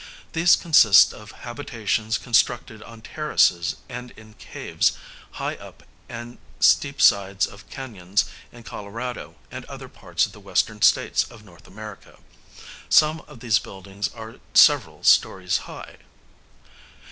These 0.33 0.55
consist 0.55 1.13
of 1.13 1.31
habitations 1.45 2.17
constructed 2.17 2.81
on 2.81 3.03
terraces 3.03 3.75
and 3.87 4.09
in 4.17 4.33
caves 4.33 4.93
high 5.33 5.53
up 5.57 5.83
and 6.09 6.39
steep 6.59 6.99
sides 6.99 7.45
of 7.45 7.69
ca├▒ons 7.69 8.25
in 8.51 8.63
Colorado 8.63 9.35
and 9.51 9.63
other 9.65 9.87
parts 9.87 10.25
of 10.25 10.31
the 10.31 10.39
western 10.39 10.81
states 10.81 11.25
of 11.25 11.47
N. 11.47 11.55
America. 11.67 12.17
Some 12.89 13.21
of 13.27 13.41
these 13.41 13.59
buildings 13.59 14.07
are 14.15 14.37
several 14.55 15.03
stories 15.03 15.59
high. 15.69 15.97